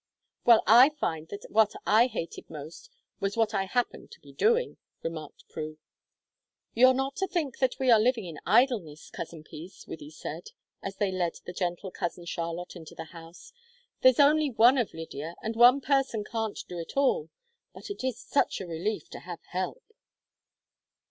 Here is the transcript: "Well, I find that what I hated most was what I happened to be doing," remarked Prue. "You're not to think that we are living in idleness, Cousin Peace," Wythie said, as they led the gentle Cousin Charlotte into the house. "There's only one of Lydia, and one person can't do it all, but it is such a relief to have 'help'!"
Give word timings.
"Well, 0.45 0.63
I 0.65 0.89
find 0.89 1.27
that 1.27 1.45
what 1.51 1.73
I 1.85 2.07
hated 2.07 2.49
most 2.49 2.89
was 3.19 3.37
what 3.37 3.53
I 3.53 3.65
happened 3.65 4.09
to 4.13 4.19
be 4.19 4.33
doing," 4.33 4.77
remarked 5.03 5.43
Prue. 5.47 5.77
"You're 6.73 6.95
not 6.95 7.15
to 7.17 7.27
think 7.27 7.59
that 7.59 7.77
we 7.77 7.91
are 7.91 7.99
living 7.99 8.25
in 8.25 8.39
idleness, 8.43 9.11
Cousin 9.11 9.43
Peace," 9.43 9.85
Wythie 9.85 10.11
said, 10.11 10.47
as 10.81 10.95
they 10.95 11.11
led 11.11 11.33
the 11.45 11.53
gentle 11.53 11.91
Cousin 11.91 12.25
Charlotte 12.25 12.75
into 12.75 12.95
the 12.95 13.03
house. 13.13 13.53
"There's 14.01 14.19
only 14.19 14.49
one 14.49 14.79
of 14.79 14.91
Lydia, 14.91 15.35
and 15.43 15.55
one 15.55 15.81
person 15.81 16.23
can't 16.23 16.57
do 16.67 16.79
it 16.79 16.97
all, 16.97 17.29
but 17.71 17.91
it 17.91 18.03
is 18.03 18.19
such 18.19 18.59
a 18.59 18.65
relief 18.65 19.07
to 19.11 19.19
have 19.19 19.41
'help'!" 19.51 19.83